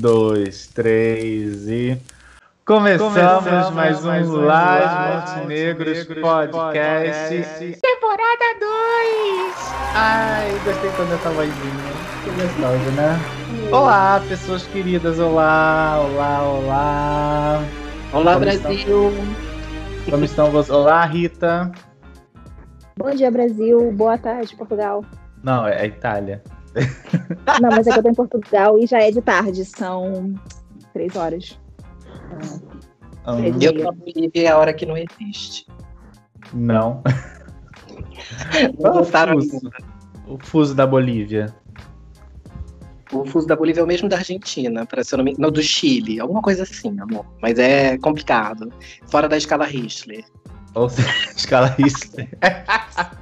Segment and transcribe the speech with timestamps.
[0.00, 2.00] dois, três e.
[2.64, 6.52] Começamos, Começamos mais, mais um Laje Montenegros podcast.
[6.52, 7.80] podcast.
[7.82, 9.54] Temporada 2!
[9.94, 11.52] Ai, gostei quando essa vozinha.
[12.22, 13.18] Que gostosa, né?
[13.72, 15.18] Olá, pessoas queridas.
[15.18, 17.64] Olá, olá, olá.
[18.12, 19.08] Olá, Como Brasil.
[19.08, 19.12] Estão?
[20.10, 20.70] Como estão vocês?
[20.70, 21.72] Olá, Rita.
[22.96, 23.90] Bom dia, Brasil.
[23.92, 25.04] Boa tarde, Portugal.
[25.42, 26.40] Não, é Itália.
[27.60, 30.34] Não, mas é que eu tô em Portugal e já é de tarde, são
[30.92, 31.58] três horas.
[33.24, 35.66] Ah, eu tô Bolívia é a hora que não existe.
[36.52, 37.02] Não.
[38.78, 39.60] o, fuso,
[40.26, 41.54] o fuso da Bolívia.
[43.12, 46.20] O fuso da Bolívia é o mesmo da Argentina, para ser nome, não do Chile,
[46.20, 47.26] alguma coisa assim, amor.
[47.42, 48.72] Mas é complicado.
[49.08, 50.24] Fora da escala Richter.
[50.74, 52.28] Ou seja, escala Richter.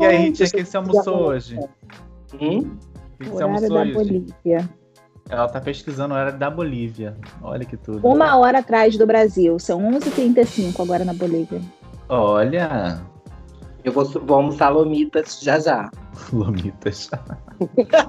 [0.00, 1.58] E aí, Tia, o que você almoçou hoje?
[2.40, 2.76] Hum?
[3.20, 3.92] O que você almoçou da hoje?
[3.92, 4.70] Bolívia.
[5.28, 7.16] Ela tá pesquisando o horário da Bolívia.
[7.42, 8.06] Olha que tudo.
[8.06, 9.58] Uma hora atrás do Brasil.
[9.58, 11.60] São 11h35 agora na Bolívia.
[12.08, 13.00] Olha.
[13.82, 15.90] Eu vou, vou almoçar lomitas já já.
[16.32, 17.10] lomitas.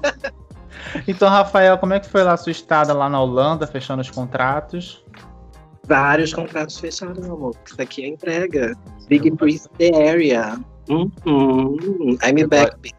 [1.08, 4.10] então, Rafael, como é que foi lá a sua estada lá na Holanda, fechando os
[4.10, 5.04] contratos?
[5.88, 7.56] Vários contratos fechados, meu amor.
[7.66, 8.76] Isso aqui é entrega.
[9.08, 10.58] Big Priest the area.
[10.90, 12.96] Hum, hum, I'm back, bitch.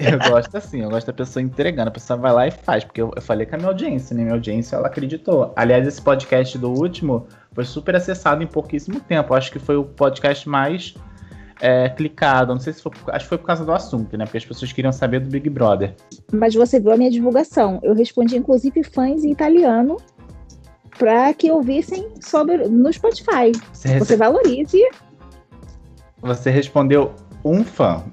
[0.00, 3.02] Eu gosto assim, eu gosto da pessoa entregando, a pessoa vai lá e faz, porque
[3.02, 4.22] eu, eu falei com a minha audiência, né?
[4.22, 5.52] Minha audiência, ela acreditou.
[5.54, 9.34] Aliás, esse podcast do último foi super acessado em pouquíssimo tempo.
[9.34, 10.94] Acho que foi o podcast mais
[11.60, 12.54] é, clicado.
[12.54, 14.24] Não sei se foi, acho que foi por causa do assunto, né?
[14.24, 15.94] Porque as pessoas queriam saber do Big Brother.
[16.32, 17.78] Mas você viu a minha divulgação.
[17.82, 19.98] Eu respondi, inclusive, fãs em italiano
[20.98, 23.52] para que ouvissem sobre no Spotify.
[23.72, 24.82] Você, você valorize
[26.20, 28.04] você respondeu um fã.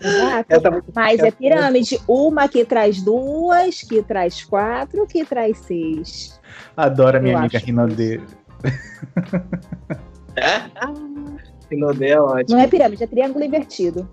[0.00, 0.84] Exato.
[0.94, 2.00] Mas é pirâmide.
[2.08, 6.40] Uma que traz duas, que traz quatro, que traz seis.
[6.76, 8.20] Adoro a minha Eu amiga Rinodê.
[11.70, 12.56] Rinodê é ótimo.
[12.56, 14.08] Não é pirâmide, é triângulo invertido.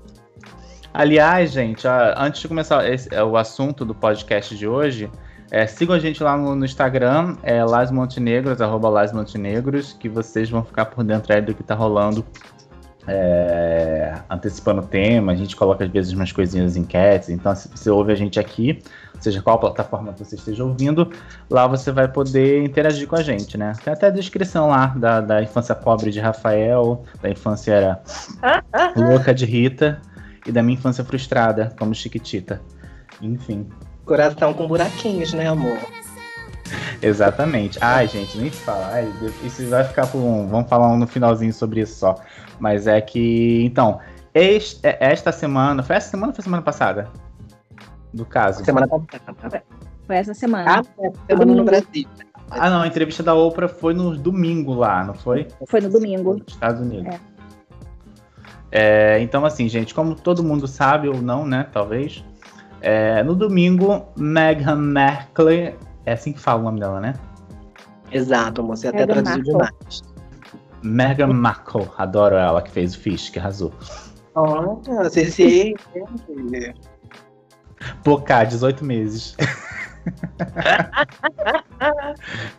[0.94, 5.10] Aliás, gente, antes de começar esse, é o assunto do podcast de hoje,
[5.52, 10.08] é, sigam a gente lá no, no Instagram, é Las Montenegros, arroba Las Montenegros, que
[10.08, 12.26] vocês vão ficar por dentro aí do que tá rolando.
[13.08, 17.90] É, antecipando o tema, a gente coloca às vezes umas coisinhas enquetes, então se você
[17.90, 18.80] ouve a gente aqui,
[19.20, 21.12] seja qual plataforma você esteja ouvindo,
[21.50, 23.74] lá você vai poder interagir com a gente, né?
[23.84, 28.00] Tem até a descrição lá da, da infância pobre de Rafael, da infância
[28.96, 30.00] louca de Rita
[30.46, 32.62] e da minha infância frustrada como Chiquitita.
[33.20, 33.68] Enfim,
[34.06, 35.78] Coração com buraquinhos, né, amor?
[37.02, 37.78] Exatamente.
[37.82, 38.90] Ai, gente, nem fala.
[38.92, 39.12] Ai,
[39.44, 40.48] isso vai ficar por um.
[40.48, 42.16] Vamos falar no finalzinho sobre isso só.
[42.60, 43.64] Mas é que.
[43.66, 44.00] Então,
[44.34, 45.84] este, é, esta semana.
[45.84, 47.10] Foi essa semana ou foi semana passada?
[48.14, 48.64] Do caso.
[48.64, 49.64] Semana passada.
[50.06, 50.80] Foi essa semana.
[50.80, 52.08] Ah, é, semana no Brasil.
[52.50, 55.48] Ah, não, a entrevista da Oprah foi no domingo lá, não foi?
[55.68, 56.34] Foi no domingo.
[56.34, 57.16] Nos Estados Unidos.
[57.16, 57.32] É.
[58.74, 61.68] É, então, assim, gente, como todo mundo sabe ou não, né?
[61.72, 62.24] Talvez.
[62.82, 65.76] É, no domingo, Meghan Markle,
[66.06, 67.14] é assim que fala o nome dela, né?
[68.12, 70.02] Exato, você até traduziu demais.
[70.82, 73.72] Meghan Markle, adoro ela, que fez o Fish, que arrasou.
[74.34, 75.76] Olha, você se
[78.04, 79.36] Pô, cá, 18 meses.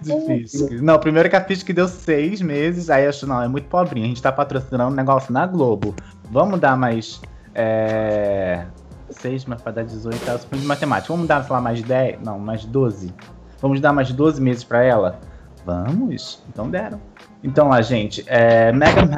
[0.01, 0.83] Difícil.
[0.83, 3.69] Não, primeiro que a Fish que deu seis meses, aí eu acho, não, é muito
[3.69, 4.07] pobrinha.
[4.07, 5.95] A gente tá patrocinando um negócio na Globo.
[6.31, 7.21] Vamos dar mais.
[7.55, 8.65] É,
[9.11, 11.13] 6, mas para dar 18, ela suspende de matemática.
[11.13, 12.21] Vamos dar, sei lá, mais 10?
[12.21, 13.15] Não, mais 12.
[13.61, 15.21] Vamos dar mais 12 meses para ela?
[15.65, 16.43] Vamos.
[16.49, 17.01] Então deram.
[17.43, 19.09] Então lá, gente, é, Meghan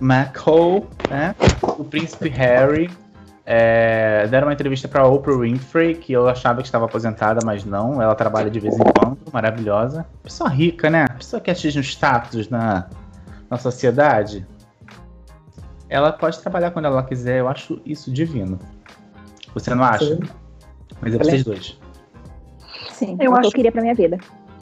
[0.00, 1.34] McCall, né?
[1.78, 2.90] O príncipe Harry
[3.50, 8.00] é, deram uma entrevista para Oprah Winfrey, que eu achava que estava aposentada, mas não.
[8.00, 10.06] Ela trabalha de vez em quando, maravilhosa.
[10.22, 11.06] Pessoa rica, né?
[11.16, 12.88] Pessoa que atinge um status na,
[13.48, 14.46] na sociedade.
[15.88, 18.58] Ela pode trabalhar quando ela quiser, eu acho isso divino.
[19.58, 20.04] Você não acha?
[20.04, 20.20] Sim.
[21.00, 21.78] Mas é pra vocês dois.
[22.92, 23.48] Sim, eu, acho...
[23.48, 24.18] eu queria pra minha vida.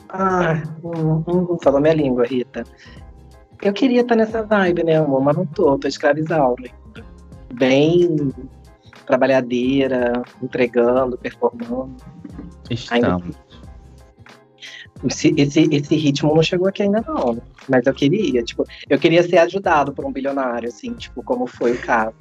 [0.08, 2.64] Ah, hum, hum, falou minha língua, Rita.
[3.62, 5.22] Eu queria estar nessa vibe, né, amor?
[5.22, 6.56] Mas não tô, tô escravizado
[7.54, 8.30] Bem
[9.06, 11.96] trabalhadeira, entregando, performando.
[12.68, 13.36] Estamos.
[15.04, 19.22] Esse, esse, esse ritmo não chegou aqui ainda não, mas eu queria, tipo, eu queria
[19.22, 22.14] ser ajudado por um bilionário, assim, tipo, como foi o caso.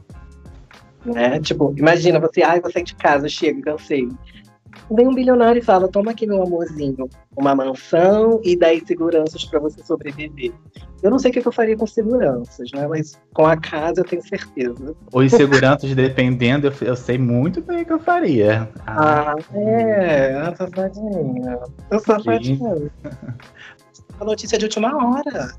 [1.05, 1.39] Né?
[1.39, 4.09] Tipo, imagina você, ai, vou sair de casa, chego, cansei.
[4.91, 9.59] Vem um bilionário e fala: toma aqui, meu amorzinho, uma mansão e 10 seguranças para
[9.59, 10.51] você sobreviver.
[11.01, 12.87] Eu não sei o que eu faria com seguranças, né?
[12.87, 14.95] Mas com a casa eu tenho certeza.
[15.13, 18.69] Os seguranças, dependendo, eu, eu sei muito bem o que eu faria.
[18.85, 21.59] Ah, ah é, a safadinha.
[21.91, 22.91] Eu safadinha.
[24.17, 25.51] A notícia de última hora.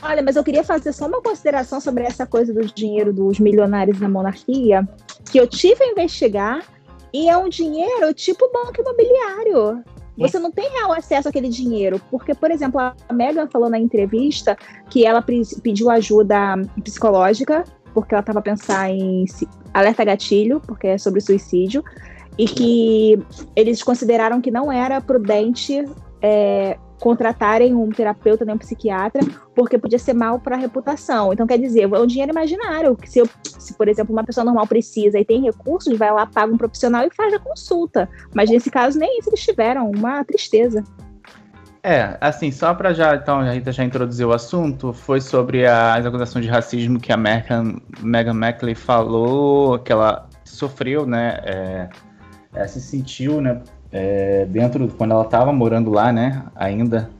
[0.00, 4.00] Olha, mas eu queria fazer só uma consideração sobre essa coisa do dinheiro dos milionários
[4.00, 4.88] na monarquia,
[5.30, 6.64] que eu tive a investigar
[7.12, 9.84] e é um dinheiro tipo banco imobiliário.
[10.16, 12.00] Você não tem real acesso àquele dinheiro.
[12.10, 14.56] Porque, por exemplo, a Megan falou na entrevista
[14.90, 15.22] que ela
[15.62, 19.24] pediu ajuda psicológica, porque ela estava pensando em
[19.72, 21.82] alerta gatilho, porque é sobre suicídio,
[22.38, 23.18] e que
[23.54, 25.84] eles consideraram que não era prudente
[26.20, 29.20] é, contratarem um terapeuta nem um psiquiatra,
[29.56, 31.32] porque podia ser mal para a reputação.
[31.32, 34.44] Então, quer dizer, é um dinheiro imaginário, que se, eu, se, por exemplo, uma pessoa
[34.44, 38.08] normal precisa e tem recursos, vai lá, paga um profissional e faz a consulta.
[38.32, 40.84] Mas nesse caso, nem isso eles tiveram, uma tristeza.
[41.82, 46.06] É, assim, só para já, então, a Rita já introduziu o assunto, foi sobre as
[46.06, 51.88] acusações de racismo que a Meghan, Meghan Mackley falou, que ela sofreu, né, é,
[52.54, 53.60] ela se sentiu, né,
[53.92, 57.10] é, dentro quando ela estava morando lá, né, ainda.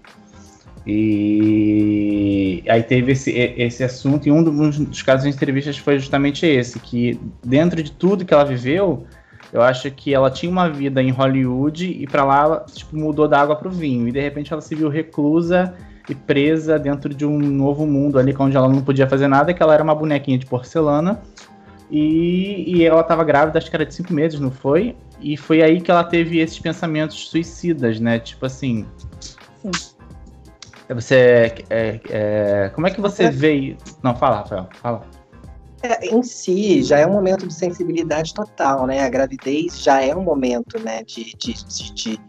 [0.84, 6.80] E aí teve esse, esse assunto, e um dos casos de entrevistas foi justamente esse,
[6.80, 9.06] que dentro de tudo que ela viveu,
[9.52, 13.28] eu acho que ela tinha uma vida em Hollywood e para lá ela, tipo, mudou
[13.28, 14.08] da água para o vinho.
[14.08, 15.74] E de repente ela se viu reclusa
[16.08, 19.62] e presa dentro de um novo mundo ali, onde ela não podia fazer nada, que
[19.62, 21.20] ela era uma bonequinha de porcelana.
[21.92, 24.96] E, e ela estava grávida, acho que era de cinco meses, não foi?
[25.20, 28.18] E foi aí que ela teve esses pensamentos suicidas, né?
[28.18, 28.86] Tipo assim.
[29.60, 29.70] Sim.
[30.88, 31.52] Você.
[31.68, 33.76] É, é, como é que você vê.
[34.02, 35.02] Não, fala, Rafael, fala.
[35.82, 39.04] É, em si, já é um momento de sensibilidade total, né?
[39.04, 42.20] A gravidez já é um momento, né, de, de, de, de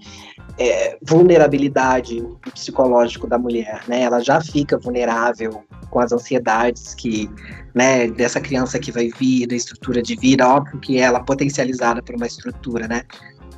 [0.57, 2.23] é, vulnerabilidade
[2.53, 4.01] psicológico da mulher, né?
[4.01, 7.29] Ela já fica vulnerável com as ansiedades que,
[7.73, 12.15] né, dessa criança que vai vir, da estrutura de vida, óbvio que ela potencializada por
[12.15, 13.03] uma estrutura, né,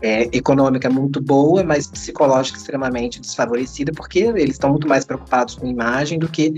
[0.06, 5.66] é, econômica muito boa, mas psicológica extremamente desfavorecida, porque eles estão muito mais preocupados com
[5.66, 6.54] imagem do que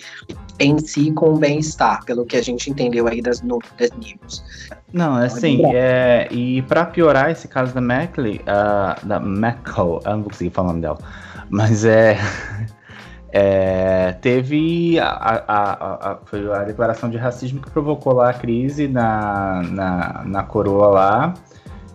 [0.60, 4.44] em si com o bem-estar, pelo que a gente entendeu aí das, no, das news.
[4.92, 10.12] Não, é assim, é, e para piorar esse caso da Mackley, uh, da Mackle, eu
[10.12, 10.98] não vou conseguir falar o nome dela,
[11.50, 12.18] mas é,
[13.32, 18.90] é teve a, a, a, foi a declaração de racismo que provocou lá a crise
[18.90, 21.34] na, na, na coroa lá,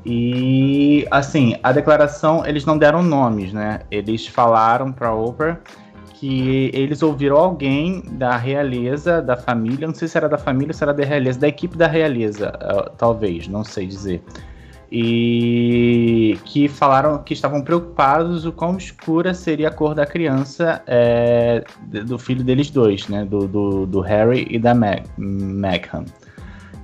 [0.05, 3.81] e assim, a declaração, eles não deram nomes, né?
[3.91, 5.59] Eles falaram para Oprah
[6.15, 10.75] que eles ouviram alguém da realeza, da família, não sei se era da família ou
[10.75, 14.23] se era da realeza, da equipe da realeza, uh, talvez, não sei dizer.
[14.91, 21.65] E que falaram que estavam preocupados o quão escura seria a cor da criança é,
[22.05, 23.25] do filho deles dois, né?
[23.25, 26.05] Do, do, do Harry e da Meg Meghan.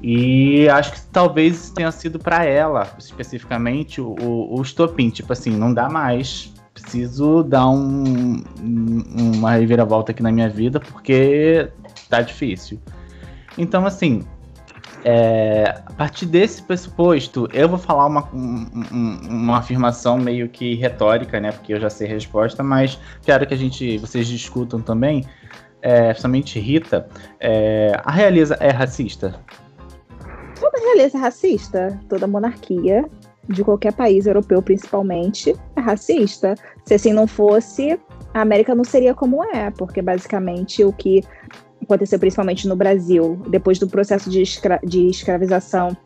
[0.02, 5.10] E acho que talvez tenha sido para ela, especificamente, o, o estopim.
[5.10, 11.68] Tipo assim, não dá mais preciso dar um, uma reviravolta aqui na minha vida porque
[12.08, 12.80] tá difícil.
[13.56, 14.24] Então, assim,
[15.04, 21.40] é, a partir desse pressuposto, eu vou falar uma, um, uma afirmação meio que retórica,
[21.40, 21.50] né?
[21.50, 25.24] Porque eu já sei a resposta, mas quero que a gente, vocês discutam também,
[25.82, 27.08] é, principalmente Rita.
[27.40, 29.34] É, a realeza é racista?
[31.00, 33.08] É racista, toda monarquia
[33.48, 36.56] de qualquer país europeu, principalmente, é racista.
[36.84, 37.98] Se assim não fosse,
[38.34, 41.22] a América não seria como é, porque basicamente o que
[41.80, 45.96] aconteceu principalmente no Brasil, depois do processo de, escra de escravização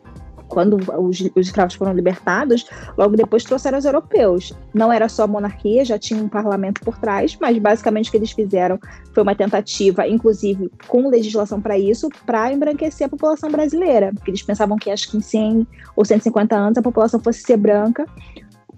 [0.53, 4.53] quando os, os, escravos foram libertados, logo depois trouxeram os europeus.
[4.71, 8.31] Não era só monarquia, já tinha um parlamento por trás, mas basicamente o que eles
[8.31, 8.79] fizeram
[9.11, 14.43] foi uma tentativa, inclusive com legislação para isso, para embranquecer a população brasileira, porque eles
[14.43, 18.05] pensavam que acho que em 100 ou 150 anos a população fosse ser branca,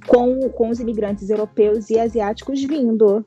[0.08, 3.26] com, com os imigrantes europeus e asiáticos vindo.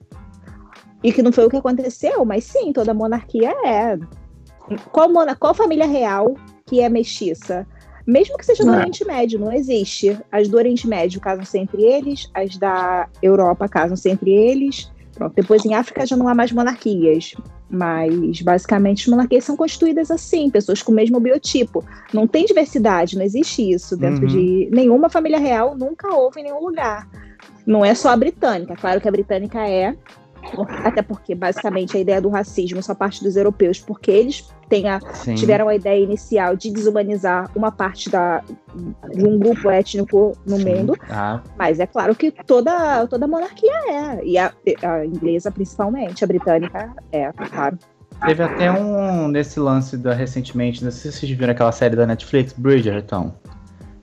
[1.05, 3.99] E que não foi o que aconteceu, mas sim, toda monarquia é.
[4.91, 6.35] Qual, qual família real
[6.67, 7.67] que é mestiça?
[8.09, 10.19] Mesmo que seja do Oriente Médio, não existe.
[10.33, 14.91] As do Oriente Médio casam-se entre eles, as da Europa casam-se entre eles.
[15.13, 17.35] Pronto, depois em África já não há mais monarquias.
[17.69, 21.85] Mas basicamente as monarquias são constituídas assim, pessoas com o mesmo biotipo.
[22.15, 24.29] Não tem diversidade, não existe isso dentro uhum.
[24.29, 27.07] de nenhuma família real, nunca houve em nenhum lugar.
[27.67, 29.95] Não é só a britânica, claro que a britânica é,
[30.85, 34.49] Até porque, basicamente, a ideia do racismo só parte dos europeus, porque eles
[34.87, 38.43] a, tiveram a ideia inicial de desumanizar uma parte da,
[39.15, 40.65] de um grupo étnico no Sim.
[40.65, 40.97] mundo.
[41.09, 41.41] Ah.
[41.57, 44.25] Mas é claro que toda, toda monarquia é.
[44.25, 44.53] E a,
[44.83, 47.79] a inglesa, principalmente, a britânica é, claro.
[48.27, 52.05] Teve até um nesse lance da recentemente, não sei se vocês viram aquela série da
[52.05, 53.33] Netflix, Bridgerton,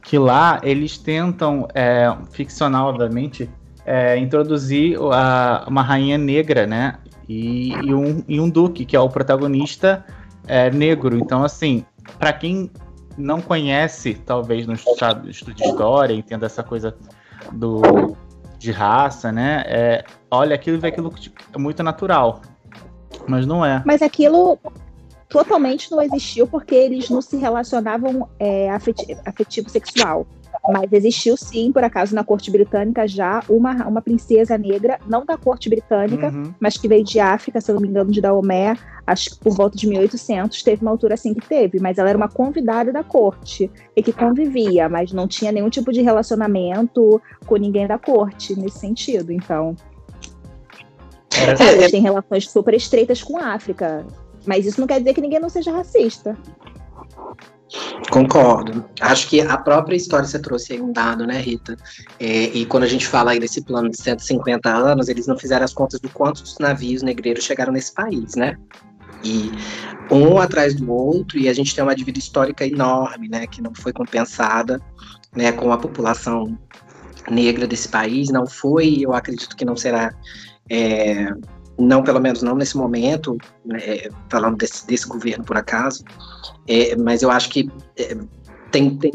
[0.02, 3.50] que lá eles tentam, é, ficcional, obviamente,
[3.86, 6.98] é, introduzir a, uma rainha negra, né?
[7.28, 10.06] E, e, um, e um duque, que é o protagonista
[10.48, 11.18] é, negro.
[11.18, 11.86] Então, assim,
[12.20, 12.70] para quem
[13.18, 16.96] não conhece, talvez no estudo, estudo de história, entenda essa coisa
[17.52, 18.16] do,
[18.58, 19.64] de raça, né?
[19.68, 22.42] É, olha aquilo vê aquilo tipo, é muito natural.
[23.28, 23.82] Mas não é.
[23.86, 24.60] Mas aquilo
[25.30, 30.28] totalmente não existiu porque eles não se relacionavam é, afetivo, afetivo sexual.
[30.72, 35.38] Mas existiu sim, por acaso, na corte britânica já uma, uma princesa negra, não da
[35.38, 36.54] corte britânica, uhum.
[36.60, 39.56] mas que veio de África, se eu não me engano, de Daomé, acho que por
[39.56, 43.04] volta de 1800, teve uma altura assim que teve, mas ela era uma convidada da
[43.04, 48.60] corte e que convivia, mas não tinha nenhum tipo de relacionamento com ninguém da corte
[48.60, 49.32] nesse sentido.
[49.32, 49.76] Então,
[51.60, 54.06] é, eles têm relações super estreitas com a África,
[54.46, 56.36] mas isso não quer dizer que ninguém não seja racista.
[58.16, 58.86] Concordo.
[59.02, 61.76] Acho que a própria história você trouxe aí um dado, né, Rita?
[62.18, 65.66] É, e quando a gente fala aí desse plano de 150 anos, eles não fizeram
[65.66, 68.58] as contas do quantos navios negreiros chegaram nesse país, né?
[69.22, 69.52] E
[70.10, 73.76] um atrás do outro, e a gente tem uma dívida histórica enorme, né, que não
[73.76, 74.80] foi compensada,
[75.36, 76.58] né, com a população
[77.30, 80.14] negra desse país, não foi, eu acredito que não será
[80.70, 81.28] é,
[81.78, 83.80] não pelo menos não nesse momento, né,
[84.30, 86.04] falando desse, desse governo por acaso,
[86.68, 88.18] é, mas eu acho que é,
[88.72, 89.14] tem, tem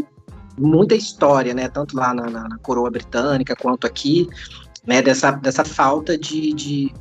[0.58, 4.28] muita história, né, tanto lá na, na, na, coroa britânica quanto aqui,
[4.86, 6.94] né, dessa, dessa falta de, de,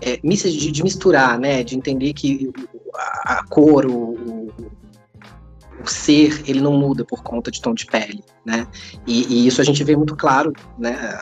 [0.00, 2.52] é, de, de misturar, né, de entender que
[2.94, 4.50] a, a cor, o,
[5.82, 8.66] o ser, ele não muda por conta de tom de pele, né?
[9.06, 11.18] E, e, isso a gente vê muito claro, né?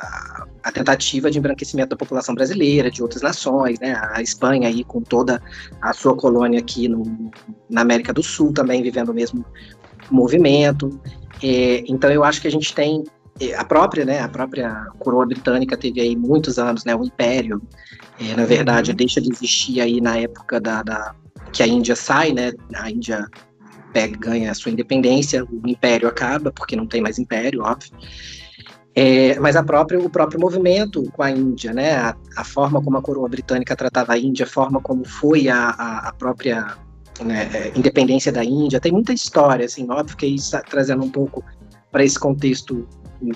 [0.69, 3.99] A tentativa de embranquecimento da população brasileira, de outras nações, né?
[4.13, 5.41] A Espanha aí com toda
[5.81, 7.31] a sua colônia aqui no,
[7.71, 9.43] na América do Sul também vivendo o mesmo
[10.11, 11.01] movimento.
[11.43, 13.03] É, então eu acho que a gente tem
[13.41, 14.21] é, a própria, né?
[14.21, 16.95] A própria coroa britânica teve aí muitos anos, né?
[16.95, 17.63] O Império,
[18.21, 18.97] é, na verdade, uhum.
[18.97, 21.15] deixa de existir aí na época da, da
[21.51, 22.53] que a Índia sai, né?
[22.75, 23.27] A Índia
[23.95, 27.91] pega, ganha a sua independência, o Império acaba porque não tem mais Império, óbvio.
[29.01, 33.01] É, mas própria, o próprio movimento com a Índia, né, a, a, forma como a
[33.01, 36.77] coroa britânica tratava a Índia, a forma como foi a, a, a própria
[37.25, 41.11] né, é, independência da Índia, tem muita história, assim, óbvio que isso tá trazendo um
[41.11, 41.45] pouco
[41.93, 42.89] para esse contexto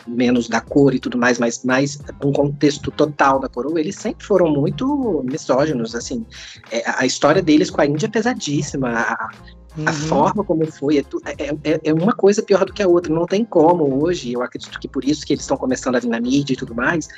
[0.05, 4.27] menos da cor e tudo mais, mas mais um contexto total da coroa, eles sempre
[4.27, 6.27] foram muito misóginos, assim,
[6.73, 9.31] é, a história deles com a Índia é pesadíssima, a,
[9.77, 9.89] Uhum.
[9.89, 13.13] A forma como foi é, é, é, é, uma coisa pior do que a outra.
[13.13, 16.09] Não tem como hoje, eu acredito que por isso que eles estão começando a vir
[16.09, 17.09] na mídia e tudo mais,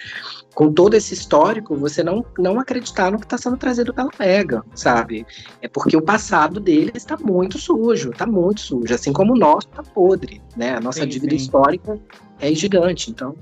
[0.55, 4.65] com todo esse histórico, você não, não acreditar no que está sendo trazido pela Mega,
[4.75, 5.27] sabe?
[5.61, 9.67] É porque o passado deles está muito sujo, está muito sujo, assim como o nosso
[9.69, 10.77] está podre, né?
[10.77, 11.37] A nossa sim, dívida sim.
[11.37, 11.99] histórica
[12.41, 13.35] é gigante, então.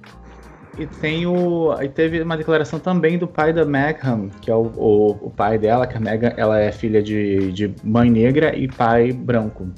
[0.78, 1.74] E tem o.
[1.82, 5.58] E teve uma declaração também do pai da Megham, que é o, o, o pai
[5.58, 9.68] dela, que a Megham ela é filha de, de mãe negra e pai branco.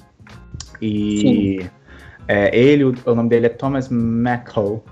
[0.81, 1.69] E
[2.29, 4.85] é, ele, o, o, nome dele é Thomas McCall.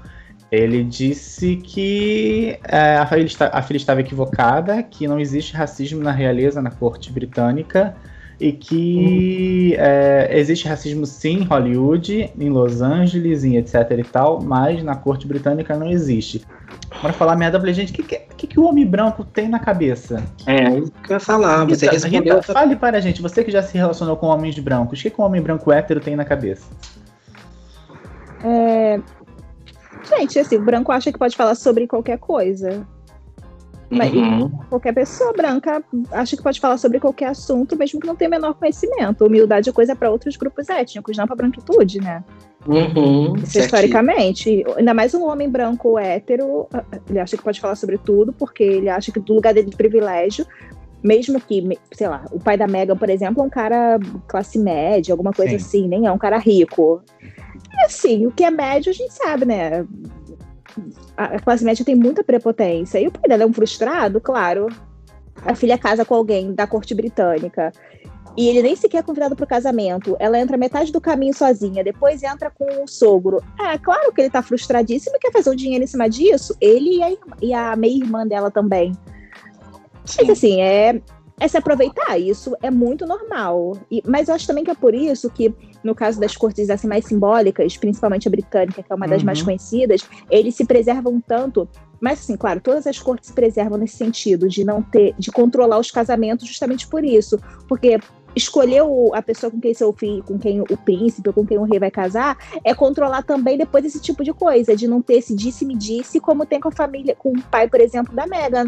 [0.51, 6.11] Ele disse que é, a, filha a filha estava equivocada, que não existe racismo na
[6.13, 7.97] realeza, na corte britânica,
[8.41, 14.43] e que é, existe racismo sim em Hollywood, em Los Angeles, em etc e tal,
[14.43, 16.45] mas na corte britânica não existe.
[17.01, 19.59] Para falar merda, eu falei, gente, o que, que, que, o homem branco tem na
[19.59, 20.23] cabeça?
[20.47, 21.65] É, que eu ia falar.
[21.67, 22.37] Você Rita, respondeu...
[22.37, 25.11] Rita, fale para a gente, você que já se relacionou com homens brancos, o que,
[25.11, 26.67] que um homem branco hétero tem na cabeça?
[28.45, 29.01] É...
[30.09, 32.87] Gente, assim, o branco acha que pode falar sobre qualquer coisa.
[33.93, 34.49] Mas uhum.
[34.71, 38.55] qualquer pessoa branca acha que pode falar sobre qualquer assunto, mesmo que não tenha menor
[38.55, 39.27] conhecimento.
[39.27, 42.25] Humildade é coisa para outros grupos étnicos, não para branquitude, né?
[42.67, 46.69] Uhum, Isso, historicamente, ainda mais um homem branco hétero,
[47.11, 49.77] ele acha que pode falar sobre tudo, porque ele acha que do lugar dele de
[49.77, 50.47] privilégio,
[51.03, 55.13] mesmo que, sei lá, o pai da Megan, por exemplo, é um cara classe média,
[55.13, 55.57] alguma coisa Sim.
[55.57, 57.03] assim, nem é um cara rico.
[57.55, 59.85] E assim, o que é médio a gente sabe, né?
[61.17, 62.99] A classe média tem muita prepotência.
[62.99, 64.69] E o pai dela é um frustrado, claro.
[65.45, 67.73] A filha casa com alguém da corte britânica.
[68.37, 70.17] E ele nem sequer é convidado para o casamento.
[70.19, 73.43] Ela entra metade do caminho sozinha, depois entra com o sogro.
[73.61, 76.57] É claro que ele está frustradíssimo e quer fazer o dinheiro em cima disso.
[76.61, 78.93] Ele e a, e a meia-irmã dela também.
[80.19, 81.01] Mas assim, é,
[81.41, 82.19] é se aproveitar.
[82.19, 83.77] Isso é muito normal.
[83.91, 86.87] E, mas eu acho também que é por isso que, no caso das cortes assim,
[86.87, 89.47] mais simbólicas, principalmente a britânica, que é uma das mais Uhum.
[89.47, 91.69] conhecidas, eles se preservam tanto.
[92.01, 95.79] Mas, assim, claro, todas as cortes se preservam nesse sentido, de não ter, de controlar
[95.79, 97.39] os casamentos justamente por isso.
[97.69, 97.99] Porque
[98.35, 101.59] escolher o- a pessoa com quem seu filho, com quem o príncipe, ou com quem
[101.59, 105.15] o rei vai casar, é controlar também depois esse tipo de coisa, de não ter
[105.19, 108.67] esse disse-me-disse, como tem com a família, com o pai, por exemplo, da Meghan.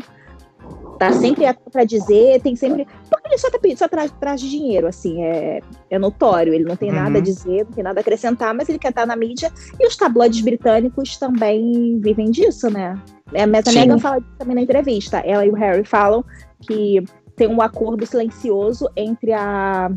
[0.98, 2.86] Tá sempre para dizer, tem sempre.
[3.10, 5.60] Porque ele só, tá, pedindo- só traz, traz dinheiro, assim, é,
[5.90, 6.54] é notório.
[6.54, 6.96] Ele não tem Uhum.
[6.96, 9.50] nada a dizer, não tem nada a acrescentar, mas ele quer estar na mídia.
[9.80, 12.96] E os tabloides britânicos também vivem disso, né?
[13.32, 13.78] É, a Sim.
[13.80, 15.18] Meghan fala disso também na entrevista.
[15.18, 16.24] Ela e o Harry falam
[16.60, 17.02] que
[17.36, 19.90] tem um acordo silencioso entre a,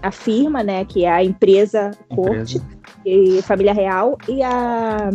[0.00, 2.62] a firma, né, que é a empresa corte
[3.04, 5.10] e família real, e a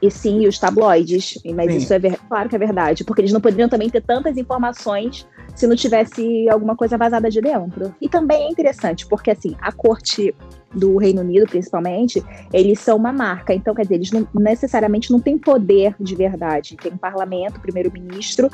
[0.00, 1.38] e sim os tabloides.
[1.54, 1.78] Mas Sim.
[1.78, 5.26] isso é ver- claro que é verdade, porque eles não poderiam também ter tantas informações
[5.54, 7.94] se não tivesse alguma coisa vazada de dentro.
[8.00, 10.34] E também é interessante, porque assim, a corte
[10.72, 13.52] do Reino Unido, principalmente, eles são uma marca.
[13.54, 16.76] Então, quer dizer, eles não, necessariamente não têm poder de verdade.
[16.76, 18.48] Tem um parlamento, primeiro-ministro,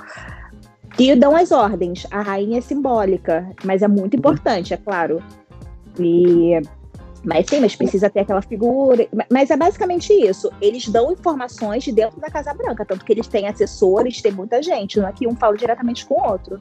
[0.98, 2.06] e dão as ordens.
[2.10, 5.22] A rainha é simbólica, mas é muito importante, é claro.
[5.98, 6.60] E
[7.24, 9.06] mas sim, mas precisa ter aquela figura.
[9.30, 10.50] Mas é basicamente isso.
[10.60, 14.62] Eles dão informações de dentro da Casa Branca, tanto que eles têm assessores, tem muita
[14.62, 16.60] gente, não é que um fala diretamente com o outro.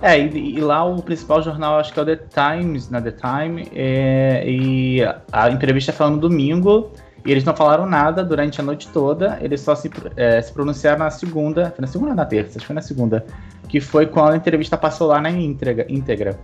[0.00, 3.12] É, e, e lá o principal jornal, acho que é o The Times, na The
[3.12, 5.00] Time, é, e
[5.32, 6.92] a entrevista foi no domingo,
[7.26, 11.00] e eles não falaram nada durante a noite toda, eles só se, é, se pronunciaram
[11.00, 12.50] na segunda, foi na segunda ou na terça?
[12.50, 13.26] Acho que foi na segunda,
[13.68, 15.84] que foi quando a entrevista passou lá na íntegra.
[15.88, 16.38] íntegra.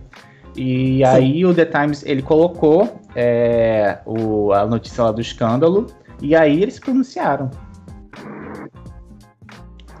[0.55, 5.87] E aí o The Times, ele colocou é, o, a notícia lá do escândalo,
[6.21, 7.51] e aí eles se pronunciaram.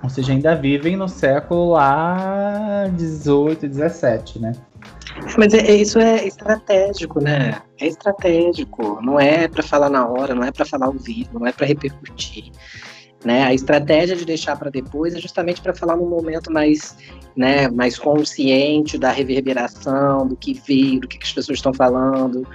[0.01, 4.53] Ou seja, ainda vivem no século lá 18, 17, né?
[5.37, 7.61] Mas é, é- isso é estratégico, né?
[7.79, 8.99] É estratégico.
[9.01, 11.65] Não é para falar na hora, não é para falar ao vivo, não é para
[11.65, 12.51] repercutir.
[13.25, 13.43] Né?
[13.43, 16.95] A estratégia de deixar para depois é justamente para falar num momento mais,
[17.35, 22.47] né, mais consciente da reverberação, do que veio, do que, que as pessoas estão falando,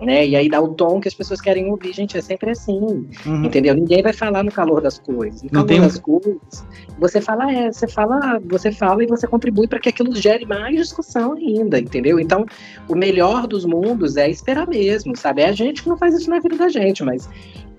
[0.00, 0.26] né?
[0.26, 2.18] E aí dá o tom que as pessoas querem ouvir, gente.
[2.18, 3.06] É sempre assim.
[3.24, 3.44] Uhum.
[3.44, 3.72] Entendeu?
[3.76, 5.42] Ninguém vai falar no calor das coisas.
[5.42, 6.66] No Não calor tem das coisas,
[6.98, 10.74] você fala, é, você fala, você fala e você contribui para que aquilo gere mais
[10.74, 12.18] discussão ainda, entendeu?
[12.18, 12.44] Então,
[12.88, 15.42] o melhor dos mundos é esperar mesmo, sabe?
[15.42, 17.28] É a gente que não faz isso na vida da gente, mas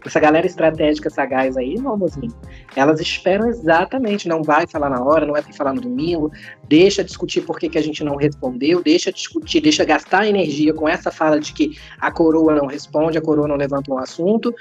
[0.08, 2.34] essa galera estratégica sagaz aí, não, mozinho.
[2.76, 6.32] Elas esperam exatamente, não vai falar na hora, não vai falar no domingo,
[6.68, 10.88] deixa discutir por que, que a gente não respondeu, deixa discutir, deixa gastar energia com
[10.88, 14.54] essa fala de que a coroa não responde, a coroa não levanta um assunto,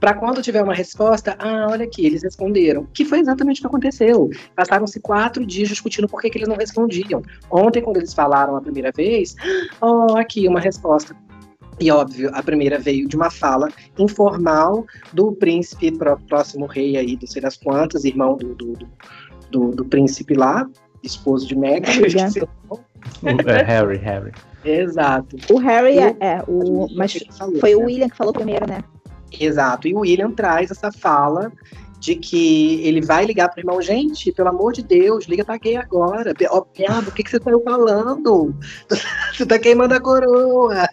[0.00, 2.86] para quando tiver uma resposta, ah, olha aqui, eles responderam.
[2.92, 4.30] Que foi exatamente o que aconteceu.
[4.54, 7.22] Passaram-se quatro dias discutindo por que, que eles não respondiam.
[7.50, 9.34] Ontem, quando eles falaram a primeira vez,
[9.80, 11.16] ó, aqui uma resposta.
[11.80, 17.18] E óbvio, a primeira veio de uma fala informal do príncipe pró- próximo rei aí,
[17.20, 18.88] não sei das quantas, irmão do, do, do,
[19.50, 20.66] do- do príncipe lá,
[21.02, 22.48] esposo de o.
[22.70, 22.80] O-
[23.50, 24.32] é, Harry, Harry.
[24.64, 25.36] Exato.
[25.50, 27.84] O Harry é, é, o, mas Ele falou, foi o né?
[27.86, 28.82] William que falou primeiro, né?
[29.38, 29.86] Exato.
[29.88, 31.52] E o William traz essa fala
[31.98, 35.76] de que ele vai ligar pro irmão, gente, pelo amor de Deus, liga pra gay
[35.76, 36.32] agora.
[36.50, 38.54] Ó, piada, o que, que você saiu falando?
[39.34, 40.86] Você tá queimando a coroa.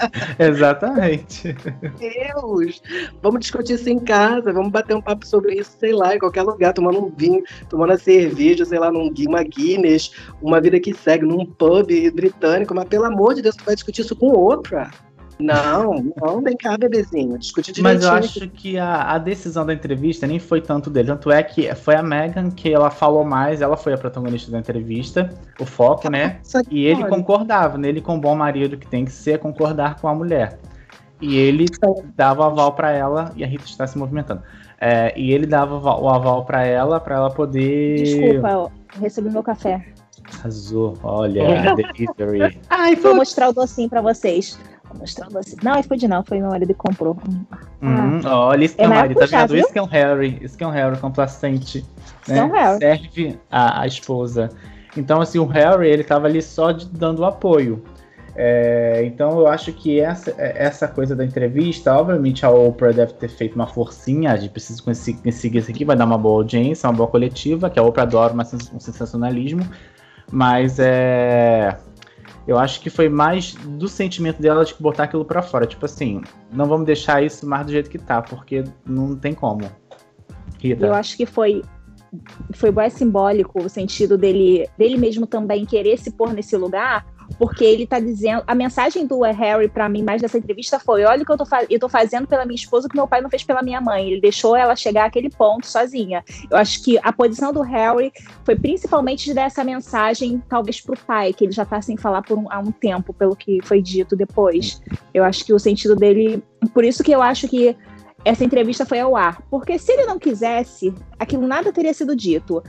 [0.38, 1.54] Exatamente.
[1.98, 2.82] Deus!
[3.22, 6.42] Vamos discutir isso em casa, vamos bater um papo sobre isso, sei lá, em qualquer
[6.42, 11.24] lugar, tomando um vinho, tomando a cerveja, sei lá, num, Guinness, uma vida que segue,
[11.24, 14.90] num pub britânico, mas pelo amor de Deus, tu vai discutir isso com outra.
[15.40, 18.10] Não, não, vem cá, bebezinho, discute Mas direitinho.
[18.10, 21.08] eu acho que a, a decisão da entrevista nem foi tanto dele.
[21.08, 24.58] Tanto é que foi a Megan que ela falou mais, ela foi a protagonista da
[24.58, 26.40] entrevista, o foco, né?
[26.70, 30.08] E ele olha, concordava, nele com o bom marido que tem que ser, concordar com
[30.08, 30.58] a mulher.
[31.20, 31.66] E ele
[32.16, 34.42] dava o aval pra ela, e a Rita está se movimentando.
[34.80, 38.02] É, e ele dava o aval pra ela, pra ela poder.
[38.02, 39.84] Desculpa, eu recebi meu café.
[40.38, 42.58] Arrasou, olha, delivery.
[42.70, 44.58] Ai, Vou foi mostrar o docinho pra vocês.
[44.90, 45.56] Vou mostrar o docinho.
[45.62, 47.16] Não, iFood não, foi meu marido que comprou.
[47.80, 49.56] Uhum, olha, isso que é, É um mais marido, tá vendo?
[49.56, 51.86] Isso que é um Harry, isso que é um Harry complacente.
[52.22, 52.78] Isso é um Harry.
[52.78, 54.50] Serve a, a esposa.
[54.96, 57.82] Então, assim, o Harry, ele tava ali só de- dando apoio.
[58.34, 63.28] É, então, eu acho que essa, essa coisa da entrevista, obviamente a Oprah deve ter
[63.28, 66.88] feito uma forcinha, a gente precisa conseguir conseguir isso aqui, vai dar uma boa audiência,
[66.88, 69.68] uma boa coletiva, que a Oprah adora um sensacionalismo,
[70.30, 71.76] mas é,
[72.46, 76.22] eu acho que foi mais do sentimento dela de botar aquilo pra fora, tipo assim,
[76.52, 79.70] não vamos deixar isso mais do jeito que tá, porque não tem como.
[80.58, 80.86] Rita.
[80.86, 81.62] Eu acho que foi
[82.52, 87.06] foi mais simbólico o sentido dele, dele mesmo também querer se pôr nesse lugar,
[87.38, 88.42] porque ele tá dizendo.
[88.46, 91.44] A mensagem do Harry para mim mais dessa entrevista foi: olha o que eu tô,
[91.68, 94.10] eu tô fazendo pela minha esposa que meu pai não fez pela minha mãe.
[94.10, 96.24] Ele deixou ela chegar àquele ponto sozinha.
[96.50, 98.12] Eu acho que a posição do Harry
[98.44, 102.22] foi principalmente de dar essa mensagem, talvez pro pai, que ele já tá sem falar
[102.22, 104.80] por um, há um tempo, pelo que foi dito depois.
[105.12, 106.42] Eu acho que o sentido dele.
[106.74, 107.76] Por isso que eu acho que
[108.24, 109.42] essa entrevista foi ao ar.
[109.50, 112.62] Porque se ele não quisesse, aquilo nada teria sido dito.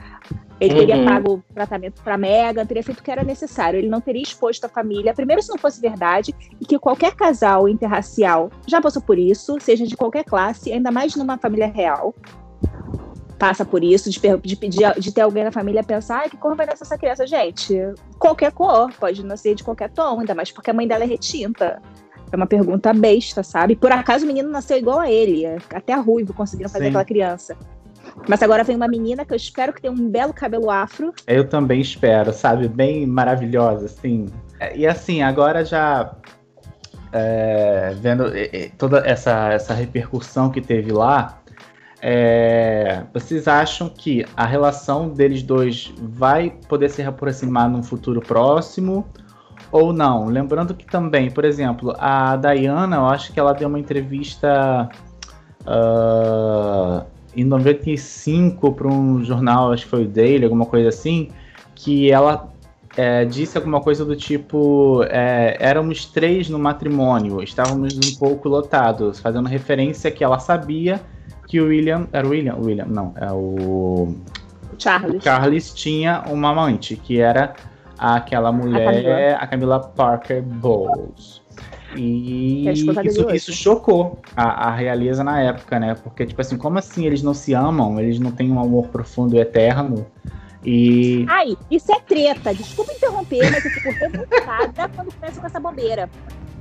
[0.61, 1.05] Ele teria uhum.
[1.05, 3.79] pago o tratamento para Megan, teria feito o que era necessário.
[3.79, 5.11] Ele não teria exposto a família.
[5.11, 9.87] Primeiro, se não fosse verdade, e que qualquer casal interracial já passou por isso, seja
[9.87, 12.13] de qualquer classe, ainda mais numa família real,
[13.39, 16.55] passa por isso, de, de pedir de ter alguém na família pensar, ah, que cor
[16.55, 17.25] vai nascer essa criança?
[17.25, 17.75] Gente,
[18.19, 21.81] qualquer cor, pode nascer de qualquer tom, ainda mais porque a mãe dela é retinta.
[22.31, 23.75] É uma pergunta besta, sabe?
[23.75, 25.43] Por acaso o menino nasceu igual a ele,
[25.73, 26.89] até a ruivo conseguiram fazer Sim.
[26.89, 27.57] aquela criança.
[28.27, 31.13] Mas agora vem uma menina que eu espero que tenha um belo cabelo afro.
[31.27, 32.67] Eu também espero, sabe?
[32.67, 34.27] Bem maravilhosa, assim.
[34.59, 36.15] É, e assim, agora já
[37.11, 38.25] é, vendo
[38.77, 41.41] toda essa, essa repercussão que teve lá,
[42.01, 49.05] é, vocês acham que a relação deles dois vai poder se aproximar num futuro próximo
[49.71, 50.25] ou não?
[50.25, 54.89] Lembrando que também, por exemplo, a Diana, eu acho que ela deu uma entrevista
[55.61, 61.29] uh, em 95 para um jornal, acho que foi o Daily, alguma coisa assim,
[61.75, 62.51] que ela
[62.97, 69.19] é, disse alguma coisa do tipo: é, éramos três no matrimônio, estávamos um pouco lotados,
[69.19, 71.01] fazendo referência que ela sabia
[71.47, 72.07] que o William.
[72.11, 72.55] Era o William?
[72.55, 74.15] William, não, é o.
[74.77, 75.23] Charles.
[75.23, 77.53] Charles tinha uma amante, que era
[77.97, 81.40] aquela mulher, a Camila, a Camila Parker Bowles.
[81.95, 85.95] E é isso, isso chocou a, a realeza na época, né?
[85.95, 87.99] Porque, tipo assim, como assim eles não se amam?
[87.99, 90.05] Eles não têm um amor profundo e eterno?
[90.63, 91.25] E.
[91.27, 92.53] Ai, isso é treta.
[92.53, 96.09] Desculpa interromper, mas eu fico revoltada quando começa com essa bobeira.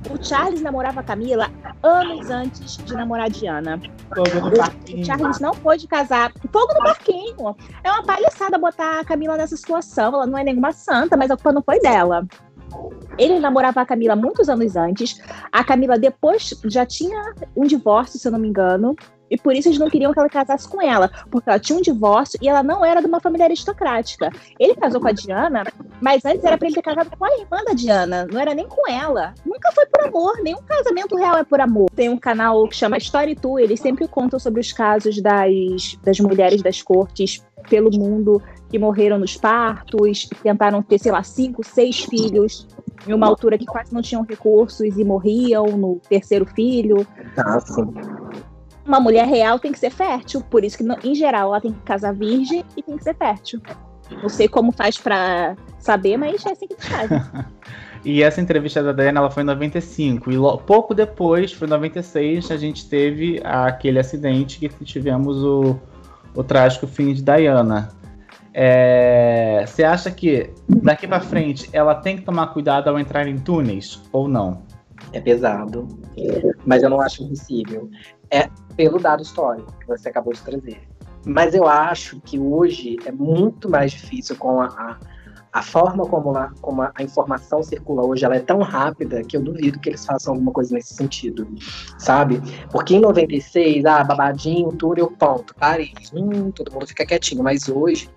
[0.09, 1.51] O Charles namorava a Camila
[1.83, 3.79] anos antes de namorar a Diana.
[4.09, 5.01] Fogo no parquinho.
[5.01, 6.33] O Charles não pôde casar.
[6.51, 7.55] Fogo no parquinho.
[7.83, 10.13] É uma palhaçada botar a Camila nessa situação.
[10.13, 12.25] Ela não é nenhuma santa, mas a culpa não foi dela.
[13.17, 15.21] Ele namorava a Camila muitos anos antes.
[15.51, 18.95] A Camila depois já tinha um divórcio, se eu não me engano.
[19.31, 21.81] E por isso eles não queriam que ela casasse com ela, porque ela tinha um
[21.81, 24.29] divórcio e ela não era de uma família aristocrática.
[24.59, 25.63] Ele casou com a Diana,
[26.01, 28.67] mas antes era para ele ter casado com a irmã da Diana, não era nem
[28.67, 29.33] com ela.
[29.45, 31.89] Nunca foi por amor, nenhum casamento real é por amor.
[31.95, 36.19] Tem um canal que chama Story Tu, eles sempre contam sobre os casos das, das
[36.19, 41.99] mulheres das cortes pelo mundo que morreram nos partos, tentaram ter, sei lá, cinco, seis
[41.99, 42.65] filhos,
[43.05, 47.05] em uma altura que quase não tinham recursos e morriam no terceiro filho.
[47.37, 47.93] Ah, sim.
[48.85, 51.81] Uma mulher real tem que ser fértil, por isso que, em geral, ela tem que
[51.81, 53.61] casar virgem e tem que ser fértil.
[54.21, 57.09] Não sei como faz para saber, mas é assim que faz.
[58.03, 60.31] e essa entrevista da Diana ela foi em 95.
[60.31, 65.77] E pouco depois, foi em 96, a gente teve aquele acidente que tivemos o,
[66.33, 68.00] o trágico fim de Diana.
[68.53, 73.37] É, você acha que daqui para frente ela tem que tomar cuidado ao entrar em
[73.37, 74.63] túneis ou não?
[75.13, 75.87] É pesado,
[76.65, 77.89] mas eu não acho impossível.
[78.29, 80.81] É pelo dado histórico que você acabou de trazer.
[81.25, 84.97] Mas eu acho que hoje é muito mais difícil com a, a,
[85.53, 89.41] a forma como, a, como a, informação circula hoje, ela é tão rápida que eu
[89.41, 91.47] duvido que eles façam alguma coisa nesse sentido,
[91.97, 92.41] sabe?
[92.71, 98.09] Porque em 96, ah, babadinho, túnel, ponto, Paris, hum, todo mundo fica quietinho, mas hoje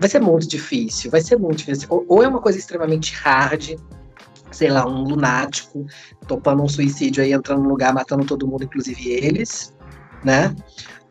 [0.00, 1.88] vai ser muito difícil, vai ser muito difícil.
[1.90, 3.76] Ou é uma coisa extremamente hard,
[4.50, 5.86] sei lá, um lunático
[6.26, 9.74] topando um suicídio aí, entrando no lugar, matando todo mundo, inclusive eles,
[10.24, 10.54] né?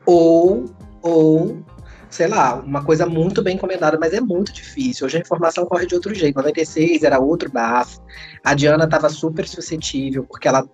[0.08, 0.66] Ou,
[1.04, 1.64] ou,
[2.12, 5.08] sei lá, uma coisa muito bem encomendada, mas é muito difícil.
[5.08, 6.36] Hoje a informação corre de outro jeito.
[6.36, 8.02] 96 era outro bafo.
[8.44, 10.68] A Diana estava super suscetível, porque ela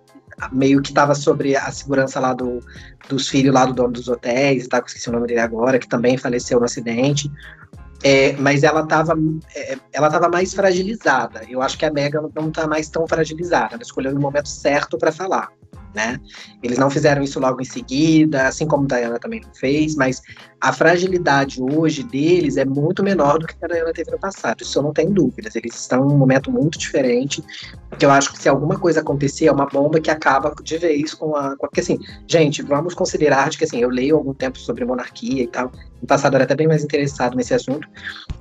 [0.52, 2.60] meio que estava sobre a segurança lá do,
[3.08, 4.82] dos filhos lá do dono dos hotéis, tá?
[4.84, 7.30] esqueci o nome dele agora, que também faleceu no acidente.
[8.02, 9.14] É, mas ela estava
[9.54, 11.42] é, ela tava mais fragilizada.
[11.48, 13.74] Eu acho que a Megan não está mais tão fragilizada.
[13.74, 15.48] Ela escolheu o momento certo para falar
[15.98, 16.20] né?
[16.62, 20.22] Eles não fizeram isso logo em seguida, assim como a Diana também não fez, mas
[20.60, 24.78] a fragilidade hoje deles é muito menor do que a Diana teve no passado, isso
[24.78, 25.56] eu não tenho dúvidas.
[25.56, 27.42] Eles estão em um momento muito diferente,
[27.98, 31.14] que eu acho que se alguma coisa acontecer, é uma bomba que acaba de vez
[31.14, 31.56] com a.
[31.56, 35.48] Com, porque assim, gente, vamos considerar que assim, eu leio algum tempo sobre monarquia e
[35.48, 35.72] tal.
[36.00, 37.88] No passado era até bem mais interessado nesse assunto,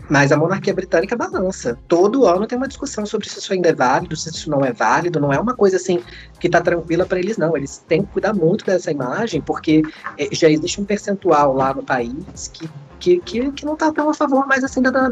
[0.09, 1.77] mas a monarquia britânica balança.
[1.87, 4.71] Todo ano tem uma discussão sobre se isso ainda é válido, se isso não é
[4.71, 5.19] válido.
[5.19, 6.01] Não é uma coisa assim
[6.39, 7.46] que tá tranquila para eles, não.
[7.55, 9.83] Eles têm que cuidar muito dessa imagem, porque
[10.17, 12.67] é, já existe um percentual lá no país que
[12.99, 15.09] que, que, que não tá tão a favor mais assim da, da,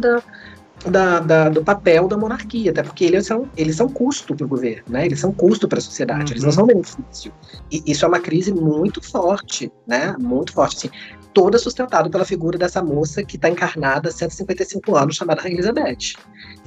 [0.86, 4.48] da, da, do papel da monarquia, até porque eles são, eles são custo para o
[4.48, 5.06] governo, né?
[5.06, 6.32] Eles são custo para a sociedade, uhum.
[6.32, 6.56] eles não uhum.
[6.56, 7.34] são benefício.
[7.71, 10.15] E isso é uma crise muito forte, né?
[10.19, 10.89] Muito forte, assim.
[11.34, 16.15] Toda sustentada pela figura dessa moça que está encarnada há 155 anos, chamada Rainha Elizabeth,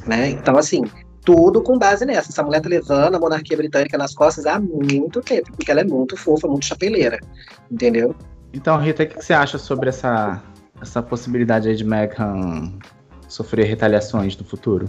[0.06, 0.30] né?
[0.30, 0.82] Então, assim,
[1.24, 2.30] tudo com base nessa.
[2.30, 5.84] Essa mulher tá levando a monarquia britânica nas costas há muito tempo, porque ela é
[5.84, 7.18] muito fofa, muito chapeleira,
[7.70, 8.14] entendeu?
[8.52, 10.42] Então, Rita, o que você acha sobre essa,
[10.80, 12.72] essa possibilidade aí de Meghan
[13.28, 14.88] sofrer retaliações no futuro?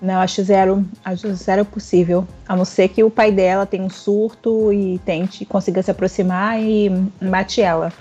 [0.00, 2.26] Não, acho zero, acho zero possível.
[2.48, 6.60] A não ser que o pai dela tenha um surto e tente consiga se aproximar
[6.60, 6.88] e
[7.20, 7.92] bate ela.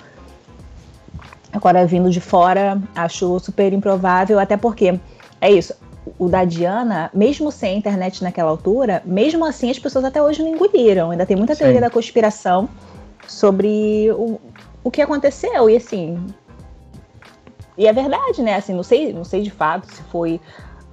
[1.51, 4.99] Agora, vindo de fora, acho super improvável, até porque
[5.41, 5.73] é isso.
[6.17, 10.49] O da Diana, mesmo sem internet naquela altura, mesmo assim as pessoas até hoje não
[10.49, 11.11] engoliram.
[11.11, 11.81] Ainda tem muita teoria Sim.
[11.81, 12.69] da conspiração
[13.27, 14.39] sobre o,
[14.83, 15.69] o que aconteceu.
[15.69, 16.17] E assim,
[17.77, 18.55] e é verdade, né?
[18.55, 20.41] Assim, não sei, não sei de fato se foi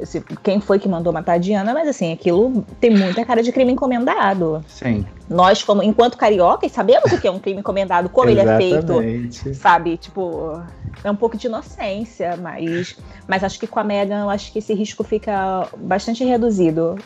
[0.02, 3.52] se, quem foi que mandou matar a Diana, mas assim, aquilo tem muita cara de
[3.52, 4.64] crime encomendado.
[4.66, 5.07] Sim.
[5.28, 9.54] Nós, como enquanto cariocas, sabemos o que é um crime encomendado, como ele é feito.
[9.54, 9.96] Sabe?
[9.96, 10.61] Tipo,
[11.02, 14.59] é um pouco de inocência, mas, mas acho que com a Megan, eu acho que
[14.59, 16.96] esse risco fica bastante reduzido.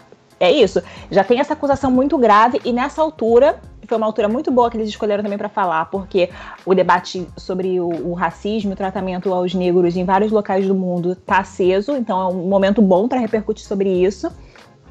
[0.40, 0.83] É isso.
[1.11, 4.77] Já tem essa acusação muito grave e nessa altura foi uma altura muito boa que
[4.77, 6.29] eles escolheram também para falar, porque
[6.66, 10.74] o debate sobre o, o, racismo e o tratamento aos negros em vários locais do
[10.74, 14.31] mundo está aceso, então é um momento bom para repercutir sobre isso.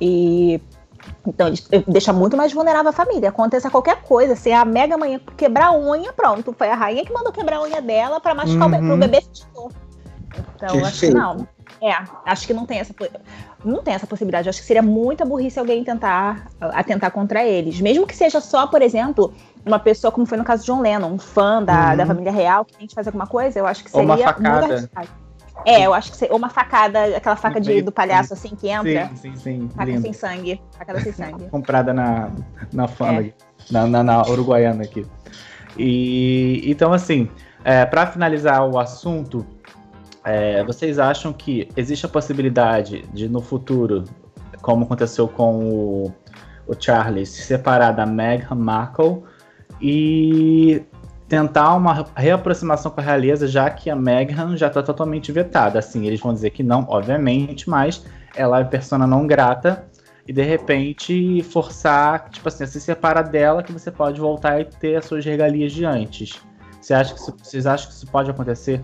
[0.01, 0.59] E
[1.25, 3.29] então ele deixa muito mais vulnerável a família.
[3.29, 7.13] Aconteça qualquer coisa, se a mega manhã quebrar a unha, pronto, foi a rainha que
[7.13, 8.93] mandou quebrar a unha dela para machucar uhum.
[8.95, 9.21] o bebê.
[10.55, 11.47] Então, acho que não.
[11.81, 11.91] É,
[12.25, 12.93] acho que não tem essa
[13.63, 14.49] não tem essa possibilidade.
[14.49, 17.79] Acho que seria muita burrice alguém tentar atentar contra eles.
[17.81, 19.33] Mesmo que seja só, por exemplo,
[19.65, 21.97] uma pessoa, como foi no caso de John Lennon, um fã da, uhum.
[21.97, 24.07] da família real, que tente fazer alguma coisa, eu acho que seria.
[24.07, 24.89] Ou uma facada.
[25.65, 29.09] É, eu acho que seria, uma facada, aquela faca de, do palhaço assim que entra.
[29.15, 29.69] Sim, sim, sim.
[29.69, 30.01] Faca Lindo.
[30.01, 30.61] sem sangue.
[30.77, 31.47] Facada sem sangue.
[31.49, 32.31] Comprada na,
[32.71, 33.33] na fã, é.
[33.71, 35.05] na, na, na, uruguaiana aqui.
[35.77, 37.29] E então, assim,
[37.63, 39.45] é, para finalizar o assunto,
[40.27, 44.03] é, vocês acham que existe a possibilidade de, no futuro,
[44.61, 46.13] como aconteceu com o,
[46.67, 49.23] o Charlie, se separar da Meghan Markle
[49.81, 50.83] e
[51.29, 55.79] tentar uma reaproximação com a realeza, já que a Meghan já está totalmente vetada.
[55.79, 59.87] Assim, eles vão dizer que não, obviamente, mas ela é persona não grata
[60.27, 64.97] e de repente forçar, tipo assim, se separar dela que você pode voltar e ter
[64.97, 66.41] as suas regalias de antes.
[66.81, 68.83] Você acha que isso, vocês acham que isso pode acontecer?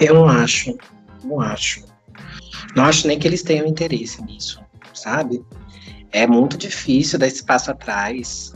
[0.00, 0.76] Eu não acho.
[1.24, 1.84] Não acho.
[2.74, 4.60] Não acho nem que eles tenham interesse nisso,
[4.94, 5.44] sabe?
[6.10, 8.54] É muito difícil dar esse passo atrás.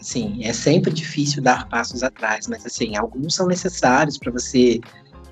[0.00, 4.80] Assim, é sempre difícil dar passos atrás, mas assim, alguns são necessários para você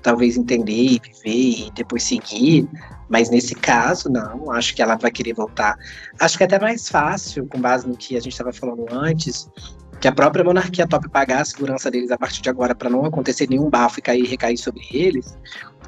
[0.01, 2.67] talvez entender e viver e depois seguir,
[3.09, 5.77] mas nesse caso, não, acho que ela vai querer voltar.
[6.19, 9.49] Acho que é até mais fácil, com base no que a gente estava falando antes,
[10.01, 13.05] que a própria monarquia tope pagar a segurança deles a partir de agora para não
[13.05, 15.37] acontecer nenhum bafo e cair recair sobre eles,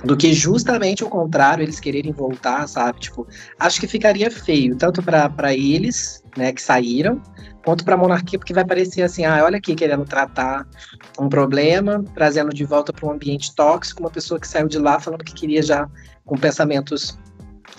[0.03, 2.99] do que justamente o contrário, eles quererem voltar, sabe?
[2.99, 3.27] Tipo,
[3.59, 7.19] acho que ficaria feio, tanto para eles, né, que saíram,
[7.65, 10.67] quanto para a monarquia, porque vai parecer assim, ah, olha aqui querendo tratar
[11.19, 14.99] um problema, trazendo de volta para um ambiente tóxico, uma pessoa que saiu de lá
[14.99, 15.89] falando que queria já
[16.23, 17.17] com pensamentos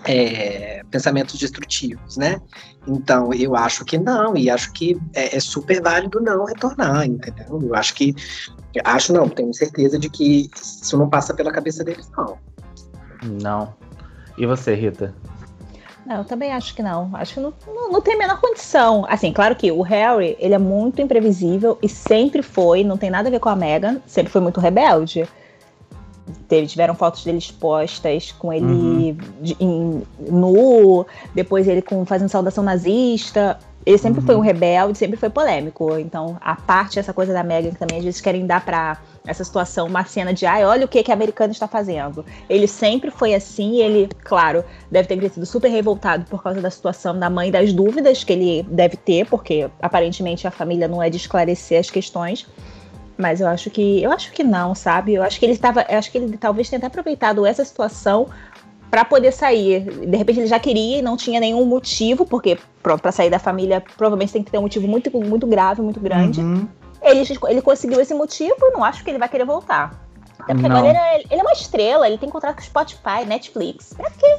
[0.05, 2.41] é, pensamentos destrutivos, né?
[2.87, 7.61] Então, eu acho que não, e acho que é, é, super válido não retornar, entendeu?
[7.63, 8.15] Eu acho que,
[8.85, 12.39] acho não, tenho certeza de que isso não passa pela cabeça deles, não.
[13.43, 13.75] Não.
[14.37, 15.15] E você, Rita?
[16.05, 17.11] Não, eu também acho que não.
[17.15, 19.07] Acho que não, não, não, tem a menor condição.
[19.09, 23.29] Assim, claro que o Harry, ele é muito imprevisível e sempre foi, não tem nada
[23.29, 25.27] a ver com a Meghan, sempre foi muito rebelde.
[26.49, 29.17] Teve, tiveram fotos dele expostas com ele uhum.
[29.43, 33.59] de, em, nu, depois ele com fazendo saudação nazista.
[33.87, 34.27] Ele sempre uhum.
[34.27, 35.99] foi um rebelde, sempre foi polêmico.
[35.99, 39.45] Então, a parte essa coisa da Megan que também às vezes querem dar para essa
[39.45, 42.25] situação uma cena de ai, olha o que que a americana está fazendo.
[42.49, 47.19] Ele sempre foi assim, ele, claro, deve ter sido super revoltado por causa da situação
[47.19, 51.19] da mãe, das dúvidas que ele deve ter, porque aparentemente a família não é de
[51.19, 52.47] esclarecer as questões.
[53.17, 55.15] Mas eu acho que eu acho que não, sabe?
[55.15, 58.29] Eu acho que ele estava, acho que ele talvez tenha aproveitado essa situação
[58.91, 59.83] para poder sair.
[59.83, 63.83] De repente ele já queria e não tinha nenhum motivo, porque para sair da família
[63.97, 66.41] provavelmente tem que ter um motivo muito muito grave, muito grande.
[66.41, 66.69] Uhum.
[67.03, 70.05] Ele, ele conseguiu esse motivo, não acho que ele vai querer voltar.
[70.39, 73.95] Até porque agora ele, ele, é uma estrela, ele tem contrato com Spotify, Netflix.
[73.95, 74.39] Pra quê?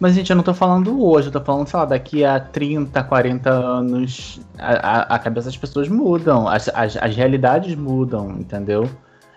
[0.00, 3.02] Mas, gente, eu não tô falando hoje, eu tô falando, sei lá, daqui a 30,
[3.02, 8.88] 40 anos, a, a, cabeça das pessoas mudam, as, as, as realidades mudam, entendeu?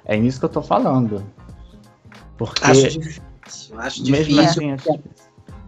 [0.06, 1.24] É nisso que eu tô falando.
[2.38, 2.63] Porque.
[2.63, 3.24] Acho difícil.
[3.78, 4.39] Acho difícil.
[4.39, 5.00] Assim, acho...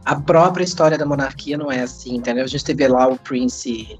[0.05, 2.43] A própria história da monarquia não é assim, entendeu?
[2.43, 3.99] A gente teve lá o príncipe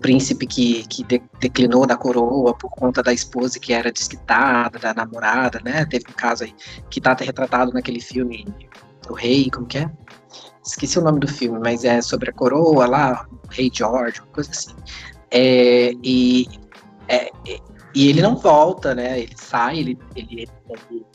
[0.00, 4.94] príncipe que, que de, declinou da coroa por conta da esposa que era desquitada, da
[4.94, 5.84] namorada, né?
[5.84, 6.54] Teve um caso aí
[6.88, 8.46] que tá retratado naquele filme
[9.10, 9.90] O Rei, como que é?
[10.64, 14.28] Esqueci o nome do filme, mas é sobre a coroa lá, o Rei George, uma
[14.28, 14.74] coisa assim.
[15.30, 16.46] É, e,
[17.08, 17.30] é,
[17.94, 19.20] e ele não volta, né?
[19.20, 21.06] Ele sai, ele, ele, ele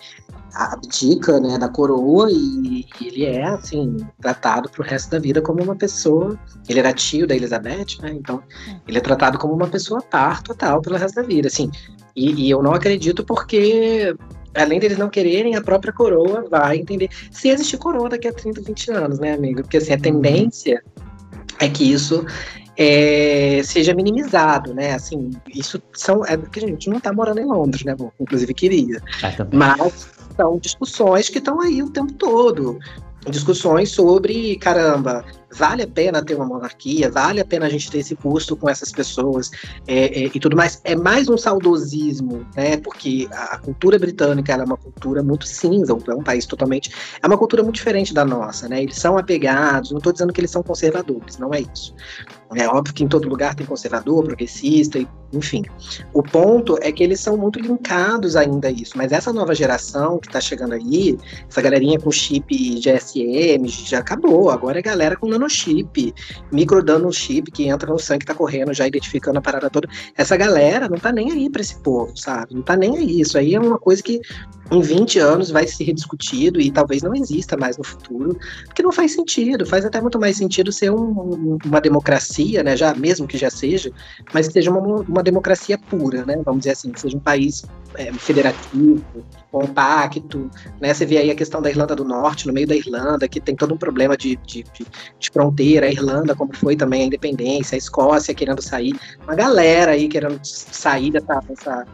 [0.55, 5.41] abdica né, da coroa e, e, ele é assim tratado para o resto da vida
[5.41, 6.37] como uma pessoa.
[6.67, 8.11] Ele era tio da Elizabeth, né?
[8.11, 8.41] Então
[8.87, 11.69] ele é tratado como uma pessoa par total pelo resto da vida, assim.
[12.15, 14.15] E, e eu não acredito porque
[14.55, 17.09] além deles não quererem, a própria coroa vai entender.
[17.31, 19.61] Se existir coroa daqui a 30, 20 anos, né, amigo?
[19.61, 20.81] Porque assim, a tendência
[21.59, 22.25] é que isso
[22.77, 24.93] é, seja minimizado, né?
[24.93, 26.25] Assim, isso são.
[26.25, 27.95] É porque a gente não está morando em Londres, né?
[27.95, 29.01] Bom, inclusive queria.
[29.23, 32.79] Ah, Mas são discussões que estão aí o tempo todo.
[33.29, 37.99] Discussões sobre, caramba, vale a pena ter uma monarquia, vale a pena a gente ter
[37.99, 39.49] esse custo com essas pessoas
[39.87, 40.79] é, é, e tudo mais.
[40.83, 42.77] É mais um saudosismo, né?
[42.77, 46.91] Porque a, cultura britânica é uma cultura muito cinza, é um país totalmente.
[47.21, 48.83] É uma cultura muito diferente da nossa, né?
[48.83, 51.95] Eles são apegados, não estou dizendo que eles são conservadores, não é isso.
[52.53, 54.99] É óbvio que em todo lugar tem conservador, progressista,
[55.33, 55.63] enfim.
[56.13, 60.19] O ponto é que eles são muito linkados ainda a isso, mas essa nova geração
[60.19, 61.17] que está chegando aí,
[61.49, 64.49] essa galerinha com chip GSM, já acabou.
[64.49, 66.13] Agora é galera com nanochip,
[66.51, 69.87] microdano chip que entra no sangue, tá correndo, já identificando a parada toda.
[70.15, 72.53] Essa galera não tá nem aí para esse povo, sabe?
[72.53, 73.21] Não tá nem aí.
[73.21, 74.21] Isso aí é uma coisa que
[74.71, 78.91] em 20 anos vai ser rediscutido e talvez não exista mais no futuro, porque não
[78.91, 79.65] faz sentido.
[79.65, 82.75] Faz até muito mais sentido ser um, uma democracia, né?
[82.75, 83.91] Já mesmo que já seja,
[84.33, 86.41] mas que seja uma, uma democracia pura, né?
[86.43, 87.63] Vamos dizer assim, que seja um país
[87.95, 89.03] é, federativo,
[89.51, 90.49] compacto,
[90.81, 90.93] né?
[90.93, 93.55] Você vê aí a questão da Irlanda do Norte, no meio da Irlanda, que tem
[93.55, 94.85] todo um problema de, de, de,
[95.19, 99.91] de fronteira, a Irlanda, como foi também a independência, a Escócia querendo sair, uma galera
[99.91, 101.85] aí querendo sair dessa, dessa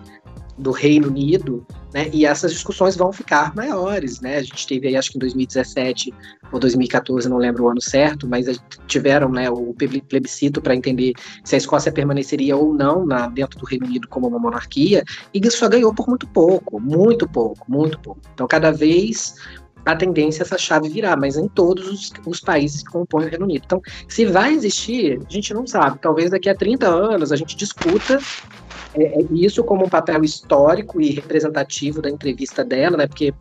[0.62, 2.10] do Reino Unido, né?
[2.14, 4.38] E essas discussões vão ficar maiores, né?
[4.38, 6.14] A gente teve aí, acho que em 2017
[6.52, 8.46] ou 2014, não lembro o ano certo, mas
[8.88, 13.66] tiveram, né, o plebiscito para entender se a Escócia permaneceria ou não na, dentro do
[13.66, 17.98] Reino Unido como uma monarquia, e isso só ganhou por muito pouco, muito pouco, muito
[18.00, 18.22] pouco.
[18.34, 19.36] Então, cada vez
[19.86, 23.30] a tendência é essa chave virar, mas em todos os, os, países que compõem o
[23.30, 23.64] Reino Unido.
[23.66, 26.00] Então, se vai existir, a gente não sabe.
[26.00, 28.20] Talvez daqui a 30 anos a gente discuta
[28.96, 33.08] é, é, isso como um papel histórico e representativo da entrevista dela, né?
[33.08, 33.34] Porque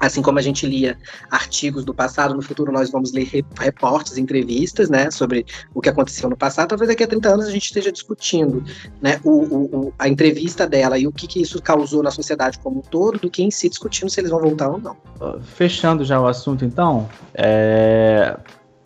[0.00, 0.96] assim como a gente lia
[1.30, 5.44] artigos do passado, no futuro nós vamos ler reportes, entrevistas, né, sobre
[5.74, 6.68] o que aconteceu no passado.
[6.68, 8.64] Talvez daqui a 30 anos a gente esteja discutindo,
[9.00, 12.78] né, o, o, a entrevista dela e o que, que isso causou na sociedade como
[12.78, 14.96] um todo, do que em si discutindo se eles vão voltar ou não.
[15.42, 18.36] Fechando já o assunto, então, é...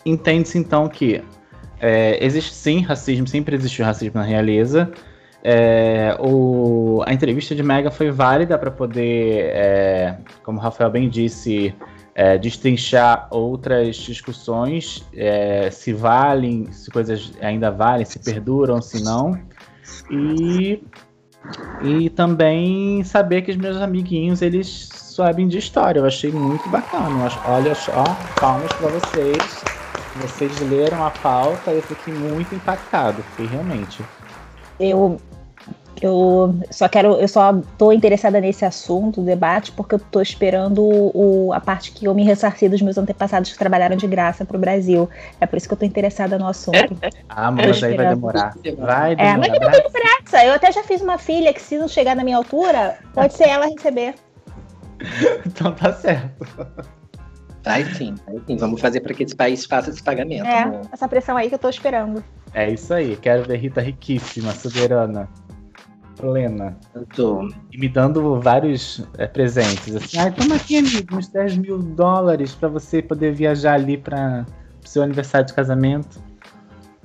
[0.05, 1.23] entende-se então que
[1.81, 4.93] é, existe sim racismo, sempre existiu racismo na realeza.
[5.43, 11.09] É, o, a entrevista de Mega foi válida para poder, é, como o Rafael bem
[11.09, 11.75] disse,
[12.15, 19.41] é, destrinchar outras discussões, é, se valem, se coisas ainda valem, se perduram, se não.
[20.11, 20.83] E,
[21.83, 26.01] e também saber que os meus amiguinhos, eles sabem de história.
[26.01, 27.31] Eu achei muito bacana.
[27.47, 28.05] Olha só,
[28.39, 29.65] palmas para vocês.
[30.17, 33.23] Vocês leram a pauta e eu fiquei muito impactado.
[33.23, 34.03] Fiquei realmente.
[34.79, 35.19] Eu
[36.01, 41.53] eu só quero, eu só tô interessada nesse assunto, debate, porque eu tô esperando o,
[41.53, 45.09] a parte que eu me ressarci dos meus antepassados que trabalharam de graça pro Brasil.
[45.41, 46.97] É por isso que eu tô interessada no assunto.
[47.29, 48.55] ah, mas aí vai demorar.
[48.55, 49.13] Vai demorar.
[49.19, 50.45] É, mas eu não tenho pressa.
[50.45, 53.49] Eu até já fiz uma filha que se não chegar na minha altura, pode ser
[53.49, 54.15] ela receber.
[55.47, 56.47] então tá certo.
[57.63, 58.57] Vai sim, vai sim.
[58.57, 60.47] Vamos fazer para que esse país faça esse pagamento.
[60.47, 62.25] É, essa pressão aí que eu tô esperando.
[62.55, 63.17] É isso aí.
[63.17, 65.29] Quero ver Rita riquíssima, soberana
[66.21, 66.77] plena.
[66.95, 67.49] Eu tô.
[67.73, 69.97] E me dando vários é, presentes.
[69.97, 74.47] Assim, ah, toma aqui, amigo, uns 10 mil dólares para você poder viajar ali para
[74.85, 76.23] o seu aniversário de casamento.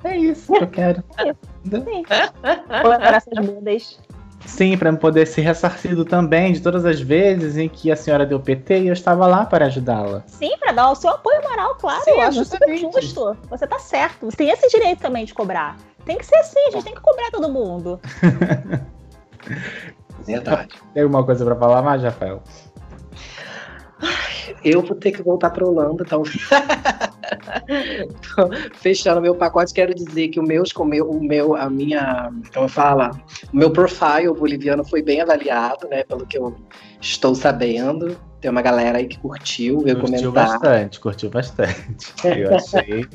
[0.04, 1.02] É isso que eu quero.
[1.64, 2.02] Sim.
[2.82, 3.98] Colaborar essas bundas.
[4.44, 8.38] Sim, para poder ser ressarcido também de todas as vezes em que a senhora deu
[8.38, 10.22] PT e eu estava lá para ajudá-la.
[10.26, 12.04] Sim, para dar o seu apoio moral, claro.
[12.04, 13.36] Sim, eu acho super justo.
[13.50, 14.26] Você tá certo.
[14.26, 15.76] Você tem esse direito também de cobrar.
[16.04, 18.00] Tem que ser assim, a gente tem que cobrar todo mundo.
[20.26, 20.68] Verdade.
[20.92, 22.42] Tem alguma coisa para falar mais, Rafael?
[24.64, 26.36] Eu vou ter que voltar para Holanda, talvez.
[28.74, 30.64] Fechando meu pacote, quero dizer que o meu,
[31.08, 33.10] o meu, a minha, como fala,
[33.52, 36.04] o meu profile boliviano foi bem avaliado, né?
[36.04, 36.56] Pelo que eu
[37.00, 38.16] estou sabendo.
[38.40, 40.60] Tem uma galera aí que curtiu, veio curtiu comentar.
[40.60, 42.14] Curtiu bastante, curtiu bastante.
[42.24, 43.06] Eu achei.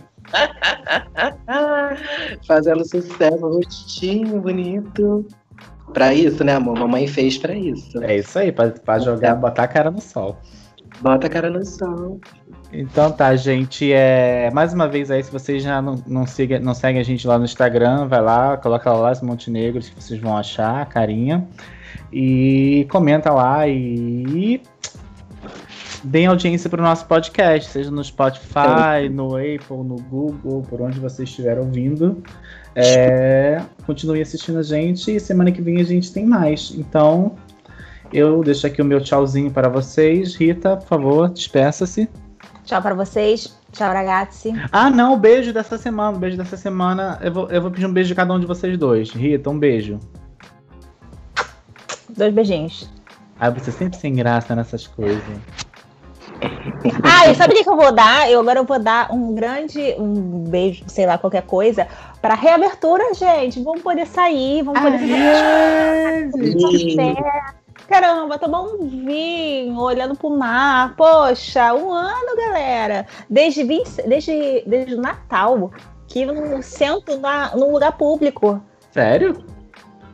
[2.48, 5.26] Fazendo sucesso, rostinho bonito.
[5.94, 6.78] Pra isso, né, amor?
[6.80, 8.02] Mamãe fez pra isso.
[8.04, 10.38] É isso aí, pra, pra jogar, botar a cara no sol.
[11.02, 12.20] Bota a cara no sol.
[12.72, 13.92] Então tá, gente.
[13.92, 14.50] É...
[14.54, 17.38] Mais uma vez aí, se vocês já não, não, siga, não seguem a gente lá
[17.38, 21.48] no Instagram, vai lá, coloca lá os Montenegros que vocês vão achar, a carinha.
[22.12, 24.62] E comenta lá e
[26.04, 31.00] deem audiência para o nosso podcast, seja no Spotify, no Apple, no Google, por onde
[31.00, 32.22] você estiver ouvindo.
[32.76, 36.74] É, continue assistindo a gente e semana que vem a gente tem mais.
[36.76, 37.36] Então,
[38.14, 40.36] eu deixo aqui o meu tchauzinho para vocês.
[40.36, 42.10] Rita, por favor, despeça-se.
[42.64, 43.58] Tchau para vocês.
[43.72, 44.54] Tchau, ragazzi.
[44.72, 46.18] Ah, não, beijo dessa semana.
[46.18, 47.20] Beijo dessa semana.
[47.22, 49.12] Eu vou, eu vou pedir um beijo de cada um de vocês dois.
[49.12, 50.00] Rita, um beijo.
[52.10, 52.90] Dois beijinhos.
[53.40, 55.24] Ah, você sempre sem graça nessas coisas.
[57.04, 58.30] Ah, e sabe o que, que eu vou dar?
[58.30, 61.88] Eu agora eu vou dar um grande um beijo, sei lá, qualquer coisa,
[62.22, 63.62] para reabertura, gente.
[63.62, 65.00] Vamos poder sair, vamos poder
[66.96, 67.16] sair.
[67.88, 70.96] Caramba, tomar um vinho, olhando pro mar.
[70.96, 73.06] Poxa, um ano, galera.
[73.30, 75.72] Desde, 20, desde, desde o Natal,
[76.08, 78.62] que eu não sento na, no lugar público.
[78.92, 79.44] Sério?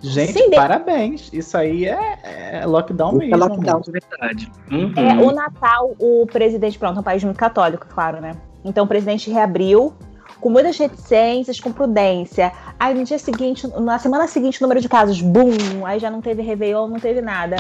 [0.02, 1.30] Gente, Sim, parabéns.
[1.34, 2.20] Isso aí é,
[2.62, 3.36] é lockdown é mesmo.
[3.36, 4.52] É lockdown de verdade.
[4.72, 4.94] Uhum.
[4.96, 8.34] É, o Natal, o presidente, pronto, é um país muito católico, claro, né?
[8.64, 9.94] Então o presidente reabriu
[10.40, 12.52] com muitas reticências, com prudência.
[12.80, 15.86] Aí no dia seguinte, na semana seguinte, o número de casos, bum!
[15.86, 17.58] Aí já não teve Réveillon, não teve nada.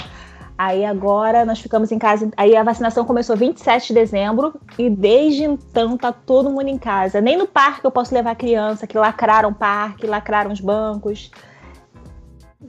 [0.57, 2.31] Aí agora nós ficamos em casa.
[2.35, 7.21] Aí a vacinação começou 27 de dezembro e desde então tá todo mundo em casa.
[7.21, 11.31] Nem no parque eu posso levar criança, que lacraram o parque, lacraram os bancos.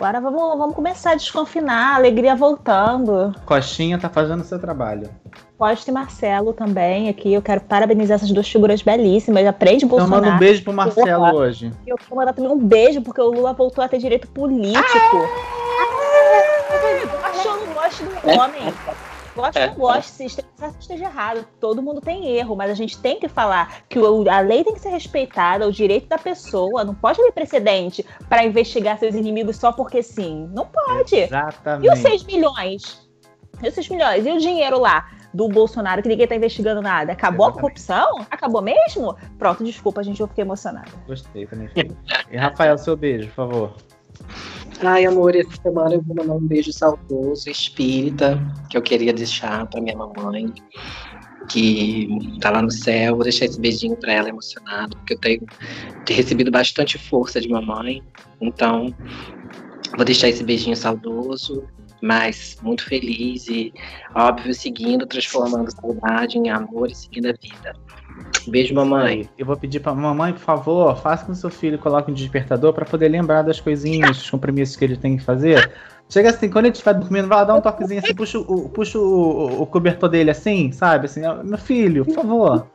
[0.01, 3.34] Agora vamos, vamos começar a desconfinar, a alegria voltando.
[3.44, 5.11] Costinha tá fazendo o seu trabalho.
[5.59, 7.34] Costa e Marcelo também aqui.
[7.34, 9.44] Eu quero parabenizar essas duas figuras belíssimas.
[9.44, 10.22] Aprende Bolsonaro.
[10.22, 11.72] Então manda um beijo pro Marcelo hoje.
[11.84, 14.78] Eu quero mandar também um beijo, porque o Lula voltou a ter direito político.
[14.84, 15.28] Ah!
[17.24, 17.44] Ah!
[17.44, 18.74] Eu não gosto do homem.
[19.39, 21.47] Gosto ou não gosto, se esteja errado.
[21.61, 24.80] Todo mundo tem erro, mas a gente tem que falar que a lei tem que
[24.80, 26.82] ser respeitada, o direito da pessoa.
[26.82, 30.51] Não pode haver precedente para investigar seus inimigos só porque sim.
[30.53, 31.14] Não pode.
[31.14, 31.89] Exatamente.
[31.89, 33.09] E os 6 milhões?
[33.62, 34.26] E os 6 milhões?
[34.26, 35.09] E o dinheiro lá?
[35.32, 37.12] do Bolsonaro, que ninguém tá investigando nada.
[37.12, 37.59] Acabou Exatamente.
[37.59, 38.26] a corrupção?
[38.30, 39.14] Acabou mesmo?
[39.39, 40.91] Pronto, desculpa, a gente, eu fiquei emocionada.
[41.07, 41.68] Gostei também.
[42.30, 43.76] e Rafael, seu beijo, por favor.
[44.80, 49.66] Ai, amor, essa semana eu vou mandar um beijo saudoso, espírita, que eu queria deixar
[49.66, 50.46] para minha mamãe,
[51.48, 52.08] que
[52.40, 53.16] tá lá no céu.
[53.16, 55.40] Vou deixar esse beijinho para ela emocionado, porque eu tenho,
[56.04, 58.00] tenho recebido bastante força de mamãe.
[58.40, 58.94] Então,
[59.99, 61.64] vou deixar esse beijinho saudoso,
[62.01, 63.74] mas muito feliz e,
[64.14, 67.74] óbvio, seguindo, transformando saudade em amor e seguindo a vida.
[68.46, 69.28] Beijo, mamãe.
[69.36, 72.72] Eu vou pedir pra mamãe, por favor, faça com que seu filho coloque um despertador
[72.72, 75.68] para poder lembrar das coisinhas, dos compromissos que ele tem que fazer.
[76.09, 78.99] Chega assim, quando ele estiver dormindo, vai lá dar um toquezinho assim, puxa, o, puxa
[79.01, 81.07] o, o, cobertor dele assim, sabe?
[81.07, 82.66] Assim, meu filho, por favor.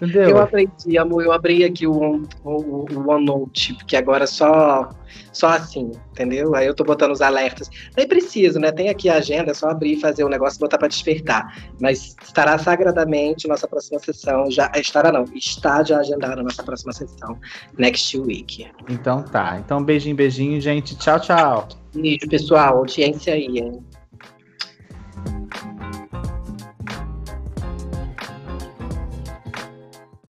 [0.00, 0.30] Entendeu?
[0.30, 1.24] Eu aprendi, amor.
[1.24, 4.90] Eu abri aqui o, o, o OneNote, porque agora só,
[5.32, 6.54] só assim, entendeu?
[6.54, 7.68] Aí eu tô botando os alertas.
[7.96, 8.70] Nem preciso, né?
[8.70, 11.68] Tem aqui a agenda, é só abrir fazer o negócio e botar para despertar.
[11.80, 14.48] Mas estará sagradamente nossa próxima sessão.
[14.48, 17.36] Já estará, não, está já agendada a nossa próxima sessão,
[17.76, 18.68] next week.
[18.88, 19.58] Então tá.
[19.58, 20.96] Então, beijinho, beijinho, gente.
[20.96, 21.68] Tchau, tchau.
[21.92, 22.78] Beijo, pessoal.
[22.78, 23.82] Audiência aí, hein?